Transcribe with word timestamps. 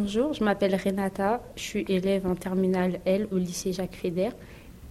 Bonjour, 0.00 0.32
je 0.32 0.44
m'appelle 0.44 0.76
Renata, 0.76 1.42
je 1.56 1.62
suis 1.62 1.84
élève 1.88 2.24
en 2.24 2.36
terminale 2.36 3.00
L 3.04 3.26
au 3.32 3.36
lycée 3.36 3.72
Jacques 3.72 3.96
Fédère 3.96 4.30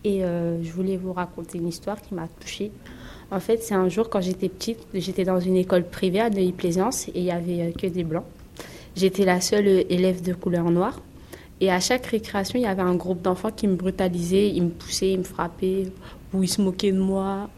et 0.03 0.25
euh, 0.25 0.61
je 0.61 0.69
voulais 0.69 0.97
vous 0.97 1.13
raconter 1.13 1.59
une 1.59 1.69
histoire 1.69 2.01
qui 2.01 2.13
m'a 2.13 2.27
touchée. 2.41 2.73
En 3.31 3.39
fait, 3.39 3.63
c'est 3.63 3.73
un 3.73 3.87
jour 3.87 4.09
quand 4.09 4.19
j'étais 4.19 4.49
petite, 4.49 4.79
j'étais 4.93 5.23
dans 5.23 5.39
une 5.39 5.55
école 5.55 5.85
privée 5.85 6.19
à 6.19 6.29
Neuilly-Plaisance 6.29 7.07
et 7.07 7.19
il 7.19 7.23
n'y 7.23 7.31
avait 7.31 7.61
euh, 7.61 7.71
que 7.71 7.87
des 7.87 8.03
blancs. 8.03 8.25
J'étais 8.97 9.23
la 9.23 9.39
seule 9.39 9.85
élève 9.89 10.21
de 10.21 10.33
couleur 10.33 10.69
noire 10.71 10.99
et 11.61 11.71
à 11.71 11.79
chaque 11.79 12.05
récréation, 12.07 12.59
il 12.59 12.63
y 12.63 12.67
avait 12.67 12.81
un 12.81 12.95
groupe 12.95 13.21
d'enfants 13.21 13.51
qui 13.51 13.69
me 13.69 13.75
brutalisaient, 13.75 14.49
ils 14.49 14.63
me 14.63 14.71
poussaient, 14.71 15.13
ils 15.13 15.19
me 15.19 15.23
frappaient 15.23 15.85
ou 16.33 16.43
ils 16.43 16.49
se 16.49 16.61
moquaient 16.61 16.91
de 16.91 16.99
moi. 16.99 17.49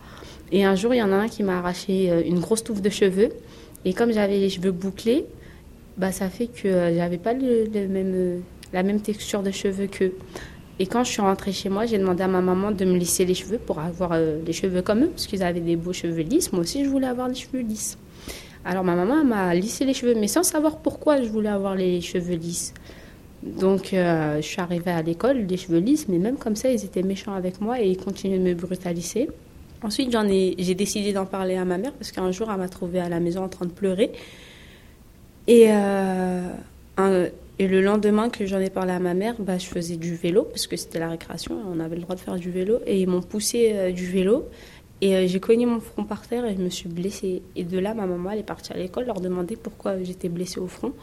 Et 0.51 0.65
un 0.65 0.75
jour, 0.75 0.93
il 0.93 0.97
y 0.97 1.03
en 1.03 1.11
a 1.11 1.15
un 1.15 1.27
qui 1.27 1.41
m'a 1.41 1.57
arraché 1.57 2.11
euh, 2.11 2.21
une 2.23 2.41
grosse 2.41 2.63
touffe 2.63 2.83
de 2.83 2.91
cheveux 2.91 3.31
et 3.85 3.93
comme 3.93 4.11
j'avais 4.11 4.37
les 4.37 4.49
cheveux 4.49 4.71
bouclés, 4.71 5.25
bah, 5.99 6.13
ça 6.13 6.29
fait 6.29 6.47
que 6.47 6.67
euh, 6.67 6.95
j'avais 6.95 7.17
pas 7.17 7.33
le, 7.33 7.67
même, 7.87 8.13
euh, 8.15 8.39
la 8.71 8.83
même 8.83 9.01
texture 9.01 9.43
de 9.43 9.51
cheveux 9.51 9.87
qu'eux. 9.87 10.13
Et 10.79 10.87
quand 10.87 11.03
je 11.03 11.11
suis 11.11 11.21
rentrée 11.21 11.51
chez 11.51 11.67
moi, 11.67 11.85
j'ai 11.85 11.97
demandé 11.97 12.23
à 12.23 12.29
ma 12.29 12.39
maman 12.39 12.71
de 12.71 12.85
me 12.85 12.97
lisser 12.97 13.25
les 13.25 13.33
cheveux 13.33 13.57
pour 13.57 13.79
avoir 13.79 14.13
euh, 14.13 14.39
les 14.45 14.53
cheveux 14.53 14.81
comme 14.81 15.03
eux, 15.03 15.09
parce 15.09 15.27
qu'ils 15.27 15.43
avaient 15.43 15.59
des 15.59 15.75
beaux 15.75 15.91
cheveux 15.91 16.21
lisses. 16.21 16.53
Moi 16.53 16.61
aussi, 16.61 16.85
je 16.85 16.89
voulais 16.89 17.07
avoir 17.07 17.27
les 17.27 17.35
cheveux 17.35 17.59
lisses. 17.59 17.97
Alors 18.63 18.85
ma 18.85 18.95
maman 18.95 19.25
m'a 19.25 19.53
lissé 19.53 19.83
les 19.83 19.93
cheveux, 19.93 20.15
mais 20.15 20.29
sans 20.29 20.43
savoir 20.43 20.77
pourquoi 20.77 21.21
je 21.21 21.27
voulais 21.27 21.49
avoir 21.49 21.75
les 21.75 21.99
cheveux 21.99 22.35
lisses. 22.35 22.73
Donc 23.43 23.89
je 23.93 24.41
suis 24.41 24.59
arrivée 24.59 24.91
à 24.91 25.01
l'école, 25.01 25.45
les 25.47 25.55
cheveux 25.55 25.79
lisses, 25.79 26.07
mais 26.09 26.17
même 26.17 26.35
comme 26.35 26.57
ça, 26.57 26.69
ils 26.69 26.83
étaient 26.83 27.03
méchants 27.03 27.33
avec 27.33 27.61
moi 27.61 27.81
et 27.81 27.87
ils 27.89 27.97
continuaient 27.97 28.37
de 28.37 28.43
me 28.43 28.53
brutaliser. 28.53 29.29
Ensuite, 29.81 30.11
j'en 30.11 30.27
ai, 30.27 30.55
j'ai 30.59 30.75
décidé 30.75 31.13
d'en 31.13 31.25
parler 31.25 31.55
à 31.55 31.63
ma 31.63 31.77
mère 31.77 31.93
parce 31.93 32.11
qu'un 32.11 32.31
jour, 32.31 32.49
elle 32.51 32.57
m'a 32.57 32.67
trouvée 32.67 32.99
à 32.99 33.07
la 33.07 33.21
maison 33.21 33.43
en 33.43 33.49
train 33.49 33.65
de 33.65 33.71
pleurer. 33.71 34.11
Et, 35.47 35.67
euh, 35.69 37.29
et 37.57 37.67
le 37.67 37.81
lendemain 37.81 38.29
que 38.29 38.45
j'en 38.45 38.59
ai 38.59 38.69
parlé 38.69 38.91
à 38.91 38.99
ma 38.99 39.13
mère, 39.13 39.35
bah, 39.39 39.57
je 39.57 39.65
faisais 39.65 39.97
du 39.97 40.15
vélo, 40.15 40.43
parce 40.43 40.67
que 40.67 40.75
c'était 40.75 40.99
la 40.99 41.09
récréation, 41.09 41.57
on 41.67 41.79
avait 41.79 41.95
le 41.95 42.01
droit 42.01 42.15
de 42.15 42.21
faire 42.21 42.35
du 42.35 42.51
vélo. 42.51 42.79
Et 42.85 43.01
ils 43.01 43.07
m'ont 43.07 43.21
poussé 43.21 43.71
euh, 43.73 43.91
du 43.91 44.05
vélo. 44.05 44.47
Et 45.01 45.15
euh, 45.15 45.27
j'ai 45.27 45.39
cogné 45.39 45.65
mon 45.65 45.79
front 45.79 46.03
par 46.03 46.27
terre 46.27 46.45
et 46.45 46.55
je 46.55 46.61
me 46.61 46.69
suis 46.69 46.89
blessée. 46.89 47.41
Et 47.55 47.63
de 47.63 47.79
là, 47.79 47.93
ma 47.93 48.05
maman, 48.05 48.31
elle 48.31 48.39
est 48.39 48.43
partie 48.43 48.73
à 48.73 48.77
l'école, 48.77 49.05
leur 49.05 49.21
demander 49.21 49.55
pourquoi 49.55 50.01
j'étais 50.03 50.29
blessée 50.29 50.59
au 50.59 50.67
front. 50.67 50.93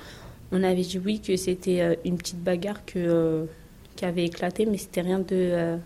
On 0.53 0.63
avait 0.63 0.83
dit 0.83 1.01
oui, 1.05 1.21
que 1.21 1.37
c'était 1.37 1.99
une 2.05 2.17
petite 2.17 2.43
bagarre 2.43 2.85
que, 2.85 3.47
qui 3.97 4.05
avait 4.05 4.25
éclaté, 4.25 4.65
mais 4.65 4.77
c'était 4.77 5.01
rien 5.01 5.19
de 5.19 5.77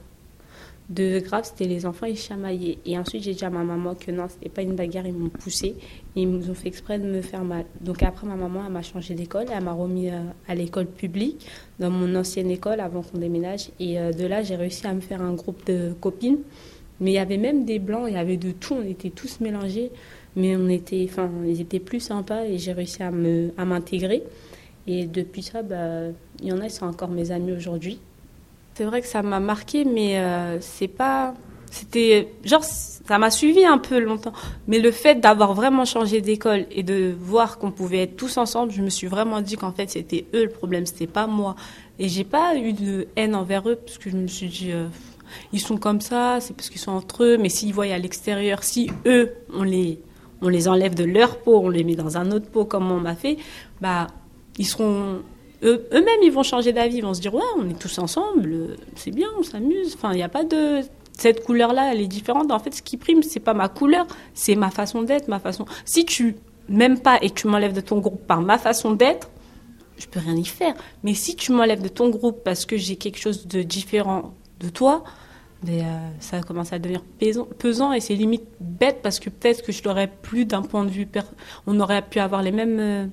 de 0.91 1.21
grave, 1.21 1.45
c'était 1.45 1.67
les 1.67 1.87
enfants, 1.87 2.07
ils 2.07 2.19
chamaillaient. 2.19 2.79
Et 2.85 2.99
ensuite, 2.99 3.23
j'ai 3.23 3.33
dit 3.33 3.45
à 3.45 3.51
ma 3.51 3.63
maman 3.63 3.95
que 3.95 4.11
non, 4.11 4.27
c'était 4.29 4.49
pas 4.49 4.63
une 4.63 4.75
bagarre, 4.75 5.07
ils 5.07 5.15
m'ont 5.15 5.29
poussé. 5.29 5.77
ils 6.17 6.29
nous 6.29 6.51
ont 6.51 6.55
fait 6.55 6.67
exprès 6.67 6.99
de 6.99 7.05
me 7.05 7.23
faire 7.23 7.45
mal. 7.45 7.65
Donc 7.81 8.03
après, 8.03 8.27
ma 8.27 8.35
maman, 8.35 8.65
elle 8.67 8.73
m'a 8.73 8.83
changé 8.83 9.15
d'école, 9.15 9.47
elle 9.55 9.63
m'a 9.63 9.73
remis 9.73 10.11
euh, 10.11 10.21
à 10.49 10.55
l'école 10.57 10.87
publique, 10.87 11.47
dans 11.79 11.91
mon 11.91 12.15
ancienne 12.17 12.51
école, 12.51 12.81
avant 12.81 13.03
qu'on 13.03 13.19
déménage. 13.19 13.71
Et 13.79 14.01
euh, 14.01 14.11
de 14.11 14.27
là, 14.27 14.43
j'ai 14.43 14.57
réussi 14.57 14.85
à 14.87 14.93
me 14.93 15.01
faire 15.01 15.23
un 15.23 15.35
groupe 15.35 15.65
de 15.67 15.93
copines. 16.01 16.39
Mais 16.99 17.13
il 17.13 17.15
y 17.15 17.19
avait 17.19 17.39
même 17.39 17.65
des 17.65 17.79
blancs, 17.79 18.07
il 18.09 18.15
y 18.15 18.19
avait 18.19 18.37
de 18.37 18.51
tout, 18.51 18.75
on 18.75 18.83
était 18.83 19.11
tous 19.11 19.41
mélangés. 19.41 19.93
Mais 20.37 20.57
on 20.57 20.69
était, 20.69 21.07
enfin, 21.09 21.31
ils 21.47 21.61
étaient 21.61 21.81
plus 21.81 22.01
sympas 22.01 22.45
et 22.45 22.59
j'ai 22.59 22.73
réussi 22.73 23.03
à 23.03 23.11
m'intégrer. 23.11 24.23
Et 24.87 25.07
depuis 25.07 25.43
ça, 25.43 25.63
bah, 25.63 26.09
il 26.41 26.49
y 26.49 26.53
en 26.53 26.61
a, 26.61 26.65
ils 26.65 26.71
sont 26.71 26.87
encore 26.87 27.11
mes 27.11 27.31
amis 27.31 27.53
aujourd'hui. 27.53 28.01
C'est 28.81 28.87
vrai 28.87 29.03
que 29.03 29.07
ça 29.07 29.21
m'a 29.21 29.41
marqué, 29.41 29.85
mais 29.85 30.17
euh, 30.17 30.59
c'est 30.63 30.89
pas. 30.89 31.35
C'était. 31.71 32.33
Genre, 32.45 32.65
ça 32.65 33.19
m'a 33.19 33.31
suivi 33.31 33.63
un 33.63 33.77
peu 33.77 33.99
longtemps. 33.99 34.33
Mais 34.69 34.79
le 34.79 34.91
fait 34.91 35.17
d'avoir 35.17 35.53
vraiment 35.53 35.85
changé 35.85 36.23
d'école 36.23 36.65
et 36.71 36.83
de 36.83 37.15
voir 37.21 37.59
qu'on 37.59 37.73
pouvait 37.73 38.05
être 38.05 38.17
tous 38.17 38.39
ensemble, 38.39 38.73
je 38.73 38.81
me 38.81 38.89
suis 38.89 39.07
vraiment 39.07 39.43
dit 39.43 39.57
qu'en 39.57 39.73
fait, 39.73 39.91
c'était 39.91 40.25
eux 40.33 40.45
le 40.45 40.49
problème, 40.49 40.87
c'était 40.87 41.07
pas 41.07 41.27
moi. 41.27 41.57
Et 41.99 42.09
j'ai 42.09 42.25
pas 42.25 42.57
eu 42.57 42.73
de 42.73 43.07
haine 43.17 43.35
envers 43.35 43.69
eux, 43.69 43.77
parce 43.77 43.99
que 43.99 44.09
je 44.09 44.17
me 44.17 44.27
suis 44.27 44.49
dit. 44.49 44.73
Euh, 44.73 44.87
ils 45.53 45.61
sont 45.61 45.77
comme 45.77 46.01
ça, 46.01 46.39
c'est 46.41 46.57
parce 46.57 46.71
qu'ils 46.71 46.81
sont 46.81 46.93
entre 46.93 47.25
eux, 47.25 47.37
mais 47.37 47.51
s'ils 47.51 47.75
voient 47.75 47.85
à 47.85 47.99
l'extérieur, 47.99 48.65
si 48.65 48.91
eux, 49.05 49.35
on 49.53 49.63
les, 49.63 50.01
on 50.41 50.49
les 50.49 50.69
enlève 50.69 50.95
de 50.95 51.05
leur 51.05 51.37
peau, 51.37 51.61
on 51.61 51.69
les 51.69 51.85
met 51.85 51.97
dans 51.97 52.17
un 52.17 52.31
autre 52.33 52.49
pot 52.49 52.65
comme 52.65 52.91
on 52.91 52.99
m'a 52.99 53.15
fait, 53.15 53.37
bah, 53.83 54.07
ils 54.57 54.65
seront 54.67 55.21
eux-mêmes, 55.63 56.23
ils 56.23 56.33
vont 56.33 56.43
changer 56.43 56.73
d'avis. 56.73 56.97
Ils 56.97 57.05
vont 57.05 57.15
se 57.15 57.21
dire, 57.21 57.35
ouais, 57.35 57.43
on 57.59 57.69
est 57.69 57.79
tous 57.79 57.99
ensemble, 57.99 58.77
c'est 58.97 59.11
bien, 59.11 59.29
on 59.39 59.43
s'amuse. 59.43 59.95
Enfin, 59.95 60.13
il 60.13 60.17
n'y 60.17 60.23
a 60.23 60.29
pas 60.29 60.45
de. 60.45 60.81
Cette 61.17 61.45
couleur-là, 61.45 61.93
elle 61.93 62.01
est 62.01 62.07
différente. 62.07 62.51
En 62.51 62.59
fait, 62.59 62.75
ce 62.75 62.83
qui 62.83 62.97
prime, 62.97 63.23
c'est 63.23 63.41
pas 63.41 63.53
ma 63.53 63.69
couleur, 63.69 64.07
c'est 64.33 64.55
ma 64.55 64.71
façon 64.71 65.03
d'être, 65.03 65.29
ma 65.29 65.39
façon. 65.39 65.67
Si 65.85 66.07
tu 66.07 66.37
m'aimes 66.69 67.01
pas 67.01 67.19
et 67.21 67.31
tu 67.31 67.47
m'enlèves 67.47 67.75
de 67.75 67.83
ton 67.83 67.99
groupe 67.99 68.27
par 68.27 68.41
ma 68.41 68.57
façon 68.57 68.93
d'être, 68.93 69.29
je 69.99 70.07
peux 70.07 70.21
rien 70.21 70.37
y 70.37 70.45
faire. 70.45 70.75
Mais 71.03 71.13
si 71.13 71.37
tu 71.37 71.53
m'enlèves 71.53 71.83
de 71.83 71.89
ton 71.89 72.09
groupe 72.09 72.43
parce 72.43 72.65
que 72.65 72.79
j'ai 72.79 72.97
quelque 72.97 73.19
chose 73.19 73.47
de 73.47 73.63
différent 73.63 74.33
de 74.61 74.71
toi, 74.71 75.05
mais, 75.63 75.83
euh, 75.83 75.85
ça 76.21 76.41
commence 76.41 76.73
à 76.73 76.79
devenir 76.79 77.03
pesant, 77.59 77.93
et 77.93 78.01
c'est 78.01 78.15
limite 78.15 78.45
bête 78.61 79.01
parce 79.03 79.21
que 79.21 79.29
peut-être 79.29 79.63
que 79.63 79.73
je 79.73 79.83
l'aurais 79.85 80.09
plus 80.09 80.47
d'un 80.47 80.63
point 80.63 80.85
de 80.85 80.91
vue. 80.91 81.07
On 81.67 81.79
aurait 81.81 82.03
pu 82.03 82.19
avoir 82.19 82.43
les 82.43 82.53
mêmes. 82.53 82.79
Euh, 82.81 83.07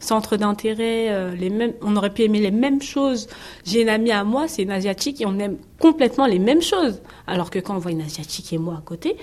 centres 0.00 0.36
d'intérêt, 0.36 1.10
euh, 1.10 1.34
les 1.34 1.50
mêmes, 1.50 1.72
on 1.82 1.96
aurait 1.96 2.12
pu 2.12 2.22
aimer 2.22 2.40
les 2.40 2.50
mêmes 2.50 2.82
choses. 2.82 3.28
J'ai 3.64 3.82
une 3.82 3.88
amie 3.88 4.12
à 4.12 4.24
moi, 4.24 4.48
c'est 4.48 4.62
une 4.62 4.70
asiatique 4.70 5.20
et 5.20 5.26
on 5.26 5.38
aime 5.38 5.56
complètement 5.78 6.26
les 6.26 6.38
mêmes 6.38 6.62
choses. 6.62 7.00
Alors 7.26 7.50
que 7.50 7.58
quand 7.58 7.76
on 7.76 7.78
voit 7.78 7.92
une 7.92 8.02
asiatique 8.02 8.52
et 8.52 8.58
moi 8.58 8.76
à 8.78 8.82
côté, 8.82 9.16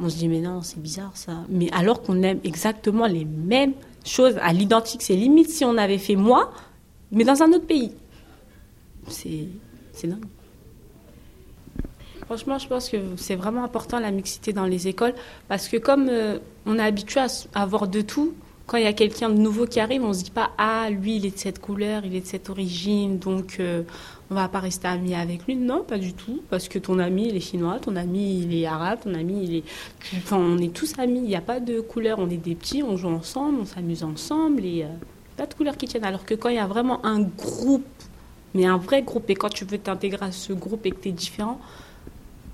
on 0.00 0.08
se 0.08 0.16
dit 0.16 0.28
mais 0.28 0.40
non, 0.40 0.62
c'est 0.62 0.80
bizarre 0.80 1.12
ça. 1.14 1.32
Mais 1.48 1.70
alors 1.72 2.02
qu'on 2.02 2.22
aime 2.22 2.40
exactement 2.44 3.06
les 3.06 3.24
mêmes 3.24 3.72
choses 4.04 4.36
à 4.42 4.52
l'identique, 4.52 5.02
c'est 5.02 5.16
limite 5.16 5.50
si 5.50 5.64
on 5.64 5.76
avait 5.76 5.98
fait 5.98 6.16
moi, 6.16 6.52
mais 7.10 7.24
dans 7.24 7.42
un 7.42 7.52
autre 7.52 7.66
pays. 7.66 7.92
C'est 9.08 9.48
c'est 9.92 10.08
dingue. 10.08 10.24
Franchement, 12.26 12.58
je 12.58 12.66
pense 12.66 12.88
que 12.88 12.96
c'est 13.16 13.36
vraiment 13.36 13.62
important 13.62 14.00
la 14.00 14.10
mixité 14.10 14.52
dans 14.52 14.66
les 14.66 14.88
écoles 14.88 15.14
parce 15.48 15.68
que 15.68 15.76
comme 15.76 16.08
euh, 16.08 16.38
on 16.66 16.76
est 16.76 16.82
habitué 16.82 17.20
à 17.20 17.28
avoir 17.62 17.86
de 17.86 18.00
tout, 18.00 18.34
quand 18.66 18.78
il 18.78 18.84
y 18.84 18.88
a 18.88 18.92
quelqu'un 18.92 19.28
de 19.28 19.38
nouveau 19.38 19.66
qui 19.66 19.78
arrive, 19.78 20.02
on 20.02 20.12
se 20.12 20.24
dit 20.24 20.30
pas 20.30 20.50
ah 20.58 20.90
lui 20.90 21.16
il 21.16 21.26
est 21.26 21.30
de 21.30 21.38
cette 21.38 21.60
couleur, 21.60 22.04
il 22.04 22.14
est 22.16 22.20
de 22.20 22.26
cette 22.26 22.50
origine, 22.50 23.18
donc 23.18 23.58
euh, 23.60 23.82
on 24.30 24.34
va 24.34 24.48
pas 24.48 24.58
rester 24.58 24.88
amis 24.88 25.14
avec 25.14 25.46
lui. 25.46 25.54
Non, 25.54 25.84
pas 25.84 25.98
du 25.98 26.14
tout, 26.14 26.42
parce 26.50 26.68
que 26.68 26.78
ton 26.80 26.98
ami 26.98 27.28
il 27.28 27.36
est 27.36 27.40
chinois, 27.40 27.78
ton 27.80 27.94
ami 27.94 28.40
il 28.40 28.54
est 28.54 28.66
arabe, 28.66 29.00
ton 29.04 29.14
ami 29.14 29.44
il 29.44 29.54
est, 29.56 29.64
enfin 30.16 30.36
on 30.36 30.58
est 30.58 30.72
tous 30.72 30.98
amis. 30.98 31.20
Il 31.20 31.28
n'y 31.28 31.36
a 31.36 31.40
pas 31.40 31.60
de 31.60 31.80
couleur, 31.80 32.18
on 32.18 32.28
est 32.28 32.36
des 32.36 32.56
petits, 32.56 32.82
on 32.82 32.96
joue 32.96 33.08
ensemble, 33.08 33.60
on 33.60 33.64
s'amuse 33.64 34.02
ensemble 34.02 34.64
et 34.64 34.82
euh, 34.82 34.88
pas 35.36 35.46
de 35.46 35.54
couleur 35.54 35.76
qui 35.76 35.86
tienne. 35.86 36.04
Alors 36.04 36.24
que 36.24 36.34
quand 36.34 36.48
il 36.48 36.56
y 36.56 36.58
a 36.58 36.66
vraiment 36.66 37.04
un 37.06 37.20
groupe, 37.20 37.84
mais 38.54 38.66
un 38.66 38.78
vrai 38.78 39.02
groupe, 39.02 39.30
et 39.30 39.34
quand 39.36 39.50
tu 39.50 39.64
veux 39.64 39.78
t'intégrer 39.78 40.26
à 40.26 40.32
ce 40.32 40.52
groupe 40.52 40.86
et 40.86 40.90
que 40.90 41.00
tu 41.00 41.10
es 41.10 41.12
différent, 41.12 41.60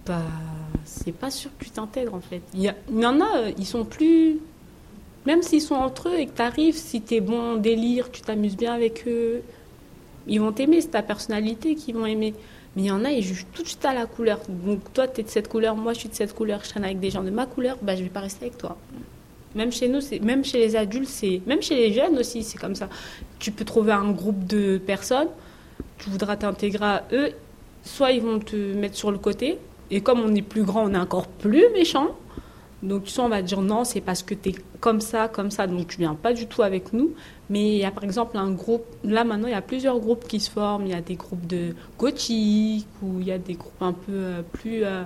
bah 0.05 0.21
c'est 0.85 1.13
pas 1.13 1.31
sûr 1.31 1.51
que 1.59 1.65
tu 1.65 1.71
t'intègres 1.71 2.15
en 2.15 2.21
fait. 2.21 2.43
Il 2.53 2.65
y, 2.65 2.71
il 2.91 3.01
y 3.01 3.07
en 3.07 3.19
a, 3.21 3.39
euh, 3.39 3.53
ils 3.57 3.67
sont 3.67 3.87
plus 3.87 4.41
même 5.27 5.43
s'ils 5.43 5.63
sont 5.63 5.75
entre 5.75 6.09
eux 6.09 6.19
et 6.19 6.27
que 6.27 6.37
tu 6.37 6.43
arrives, 6.43 6.77
si 6.77 7.01
tu 7.01 7.15
es 7.15 7.21
bon 7.21 7.55
en 7.55 7.57
délire, 7.57 8.11
tu 8.11 8.23
t'amuses 8.23 8.57
bien 8.57 8.75
avec 8.75 9.05
eux, 9.07 9.43
ils 10.27 10.41
vont 10.41 10.53
t'aimer, 10.53 10.81
c'est 10.81 10.89
ta 10.89 11.03
personnalité 11.03 11.75
qu'ils 11.75 11.95
vont 11.95 12.07
aimer. 12.07 12.35
Mais 12.75 12.83
il 12.83 12.87
y 12.87 12.91
en 12.91 13.05
a, 13.05 13.11
ils 13.11 13.23
jugent 13.23 13.47
tout 13.53 13.63
de 13.63 13.69
suite 13.69 13.85
à 13.85 13.93
la 13.93 14.07
couleur. 14.07 14.41
Donc 14.49 14.81
toi, 14.93 15.07
tu 15.07 15.21
es 15.21 15.25
de 15.25 15.29
cette 15.29 15.49
couleur, 15.49 15.77
moi 15.77 15.93
je 15.93 16.01
suis 16.01 16.09
de 16.09 16.15
cette 16.15 16.35
couleur, 16.35 16.61
je 16.65 16.71
traîne 16.71 16.85
avec 16.85 17.01
des 17.01 17.11
gens 17.11 17.23
de 17.23 17.31
ma 17.31 17.47
couleur, 17.47 17.77
bah, 17.83 17.97
je 17.97 18.03
vais 18.03 18.09
pas 18.09 18.21
rester 18.21 18.47
avec 18.47 18.59
toi. 18.59 18.77
Même 19.55 19.71
chez 19.71 19.89
nous, 19.89 20.01
même 20.23 20.45
chez 20.45 20.59
les 20.59 20.77
adultes, 20.77 21.11
même 21.47 21.61
chez 21.61 21.77
les 21.77 21.93
jeunes 21.93 22.19
aussi, 22.19 22.43
c'est 22.43 22.59
comme 22.59 22.75
ça. 22.75 22.89
Tu 23.39 23.53
peux 23.53 23.67
trouver 23.67 23.93
un 23.93 24.11
groupe 24.11 24.47
de 24.47 24.79
personnes, 24.79 25.29
tu 25.99 26.09
voudras 26.09 26.37
t'intégrer 26.37 26.85
à 26.85 27.05
eux, 27.13 27.33
soit 27.85 28.13
ils 28.13 28.23
vont 28.23 28.39
te 28.39 28.57
mettre 28.57 28.97
sur 28.97 29.11
le 29.11 29.19
côté, 29.19 29.59
et 29.91 30.01
comme 30.01 30.21
on 30.21 30.35
est 30.35 30.43
plus 30.43 30.63
grand, 30.63 30.85
on 30.85 30.95
est 30.95 30.99
encore 30.99 31.27
plus 31.27 31.69
méchant. 31.75 32.17
Donc, 32.83 33.09
sais, 33.09 33.21
on 33.21 33.29
va 33.29 33.43
dire 33.43 33.61
non, 33.61 33.85
c'est 33.85 34.01
parce 34.01 34.23
que 34.23 34.35
tu 34.35 34.51
es 34.51 34.55
comme 34.81 35.01
ça, 35.01 35.29
comme 35.29 35.51
ça, 35.53 35.69
donc 35.69 35.87
tu 35.87 35.99
viens 35.99 36.15
pas 36.15 36.33
du 36.33 36.47
tout 36.47 36.63
avec 36.63 36.93
nous. 36.93 37.15
Mais 37.49 37.75
il 37.75 37.79
y 37.79 37.85
a 37.85 37.91
par 37.93 38.03
exemple 38.03 38.37
un 38.37 38.51
groupe, 38.51 38.85
là 39.05 39.25
maintenant, 39.25 39.47
il 39.47 39.53
y 39.53 39.55
a 39.55 39.63
plusieurs 39.63 40.01
groupes 40.01 40.27
qui 40.27 40.41
se 40.41 40.51
forment. 40.51 40.87
Il 40.87 40.93
y 40.93 40.95
a 40.95 41.01
des 41.01 41.15
groupes 41.15 41.47
de 41.47 41.75
gothique 41.99 42.89
ou 43.03 43.21
il 43.21 43.27
y 43.27 43.33
a 43.33 43.39
des 43.39 43.55
groupes 43.55 43.83
un 43.83 43.93
peu 43.93 44.13
euh, 44.13 44.43
plus 44.53 44.85
euh, 44.85 45.05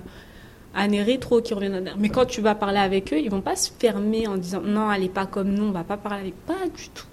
années 0.74 1.02
rétro 1.02 1.42
qui 1.42 1.52
reviennent. 1.52 1.92
Mais 1.98 2.08
quand 2.08 2.24
tu 2.24 2.40
vas 2.40 2.54
parler 2.54 2.78
avec 2.78 3.12
eux, 3.12 3.18
ils 3.18 3.30
vont 3.30 3.42
pas 3.42 3.56
se 3.56 3.70
fermer 3.78 4.26
en 4.26 4.36
disant 4.36 4.62
non, 4.62 4.90
elle 4.90 5.04
est 5.04 5.08
pas 5.08 5.26
comme 5.26 5.50
nous, 5.50 5.64
on 5.64 5.72
va 5.72 5.84
pas 5.84 5.98
parler 5.98 6.20
avec. 6.20 6.34
Pas 6.46 6.66
du 6.74 6.88
tout. 6.94 7.06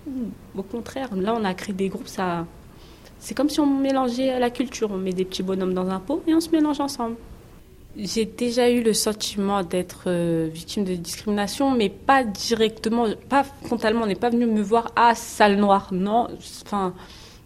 Au 0.56 0.64
contraire, 0.64 1.10
là, 1.16 1.36
on 1.38 1.44
a 1.44 1.54
créé 1.54 1.74
des 1.74 1.90
groupes, 1.90 2.08
ça. 2.08 2.46
C'est 3.20 3.36
comme 3.36 3.50
si 3.50 3.60
on 3.60 3.66
mélangeait 3.66 4.40
la 4.40 4.50
culture. 4.50 4.92
On 4.92 4.98
met 4.98 5.14
des 5.14 5.26
petits 5.26 5.44
bonhommes 5.44 5.74
dans 5.74 5.90
un 5.90 6.00
pot 6.00 6.24
et 6.28 6.34
on 6.34 6.42
se 6.42 6.50
mélange 6.50 6.80
ensemble. 6.80 7.16
J'ai 7.96 8.26
déjà 8.26 8.72
eu 8.72 8.82
le 8.82 8.94
sentiment 8.94 9.62
d'être 9.62 10.06
euh, 10.08 10.50
victime 10.52 10.84
de 10.84 10.96
discrimination, 10.96 11.70
mais 11.70 11.90
pas 11.90 12.24
directement, 12.24 13.06
pas 13.30 13.44
frontalement. 13.44 14.02
On 14.04 14.08
n'est 14.08 14.16
pas 14.16 14.32
venu 14.32 14.48
me 14.48 14.64
voir 14.64 14.92
ah 14.96 15.14
sale 15.14 15.58
noire. 15.58 15.90
Non, 15.92 16.28
enfin, 16.64 16.96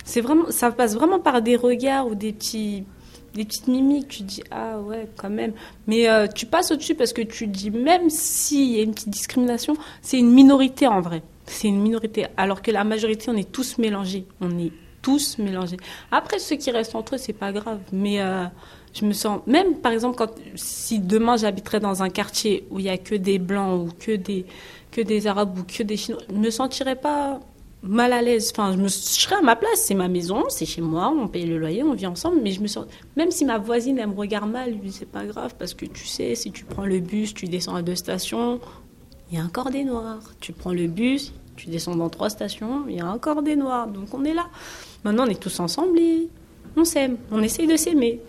c'est 0.06 0.22
vraiment, 0.22 0.50
ça 0.50 0.72
passe 0.72 0.96
vraiment 0.96 1.20
par 1.20 1.42
des 1.42 1.58
regards 1.58 2.08
ou 2.08 2.16
des 2.16 2.32
petits, 2.32 2.86
des 3.34 3.44
petites 3.44 3.68
mimiques. 3.68 4.08
Tu 4.08 4.24
dis 4.24 4.42
ah 4.50 4.80
ouais 4.80 5.10
quand 5.18 5.30
même, 5.30 5.52
mais 5.86 6.10
euh, 6.10 6.28
tu 6.28 6.46
passes 6.46 6.72
au-dessus 6.72 6.96
parce 6.96 7.12
que 7.12 7.24
tu 7.24 7.48
dis 7.48 7.70
même 7.70 8.10
s'il 8.10 8.72
y 8.72 8.80
a 8.80 8.84
une 8.84 8.94
petite 8.94 9.10
discrimination, 9.10 9.76
c'est 10.02 10.18
une 10.18 10.32
minorité 10.32 10.88
en 10.88 11.02
vrai. 11.02 11.24
C'est 11.46 11.68
une 11.68 11.82
minorité, 11.82 12.28
alors 12.38 12.62
que 12.62 12.72
la 12.72 12.86
majorité 12.86 13.30
on 13.30 13.36
est 13.36 13.52
tous 13.52 13.78
mélangés. 13.80 14.26
On 14.40 14.58
est 14.58 14.72
tous 15.02 15.38
mélangés. 15.38 15.78
Après, 16.12 16.40
ceux 16.40 16.56
qui 16.56 16.72
restent 16.72 16.96
entre 16.96 17.16
eux, 17.16 17.18
c'est 17.18 17.34
pas 17.34 17.52
grave. 17.52 17.80
Mais 17.92 18.22
euh, 18.22 18.46
je 18.94 19.06
me 19.06 19.14
sens, 19.14 19.42
même 19.48 19.76
par 19.76 19.92
exemple, 19.92 20.18
quand, 20.18 20.32
si 20.56 21.00
demain 21.00 21.38
j'habiterais 21.38 21.80
dans 21.80 22.04
un 22.04 22.10
quartier 22.10 22.66
où 22.72 22.80
il 22.80 22.86
y 22.86 22.90
a 22.90 22.98
que 22.98 23.16
des 23.16 23.40
blancs 23.40 23.88
ou 23.88 23.92
que 23.98 24.16
des, 24.16 24.46
que 24.92 25.02
des 25.02 25.28
arabes 25.28 25.58
ou 25.60 25.64
que 25.64 25.84
des 25.84 25.98
chinois, 25.98 26.22
je 26.30 26.36
me 26.36 26.50
sentirais 26.50 26.96
pas 26.96 27.40
mal 27.84 28.14
à 28.14 28.22
l'aise. 28.22 28.52
Enfin, 28.52 28.74
je, 28.74 28.78
me, 28.78 28.88
serais 28.88 29.36
à 29.36 29.42
ma 29.42 29.56
place. 29.56 29.82
C'est 29.84 29.96
ma 29.96 30.08
maison, 30.08 30.44
c'est 30.50 30.66
chez 30.66 30.82
moi, 30.82 31.14
on 31.16 31.28
paye 31.28 31.46
le 31.46 31.58
loyer, 31.58 31.84
on 31.84 31.94
vit 31.94 32.08
ensemble. 32.08 32.40
Mais 32.42 32.52
je 32.52 32.62
me 32.62 32.68
sens, 32.68 32.86
même 33.16 33.32
si 33.32 33.46
ma 33.46 33.58
voisine 33.58 34.00
elle 34.00 34.10
me 34.10 34.16
regarde 34.16 34.50
mal, 34.50 34.76
c'est 34.92 35.10
pas 35.10 35.26
grave 35.26 35.56
parce 35.58 35.74
que 35.74 35.86
tu 35.86 36.06
sais, 36.06 36.36
si 36.36 36.52
tu 36.52 36.66
prends 36.66 36.86
le 36.86 37.00
bus, 37.00 37.34
tu 37.34 37.46
descends 37.46 37.76
à 37.76 37.82
deux 37.82 37.96
stations, 37.96 38.60
il 39.32 39.38
y 39.38 39.42
a 39.42 39.44
encore 39.44 39.70
des 39.70 39.84
noirs. 39.84 40.22
Tu 40.40 40.54
prends 40.54 40.74
le 40.74 40.88
bus, 40.88 41.34
tu 41.56 41.70
descends 41.70 41.96
dans 41.96 42.10
trois 42.10 42.30
stations, 42.30 42.86
il 42.88 42.96
y 42.96 43.02
a 43.02 43.08
encore 43.08 43.42
des 43.42 43.56
noirs. 43.56 43.88
Donc 43.88 44.14
on 44.14 44.24
est 44.24 44.34
là. 44.34 44.48
Maintenant, 45.04 45.26
on 45.26 45.30
est 45.30 45.40
tous 45.40 45.60
ensemble 45.60 46.00
on 46.76 46.86
s'aime. 46.86 47.18
On 47.32 47.42
essaye 47.42 47.68
de 47.68 47.76
s'aimer. 47.76 48.22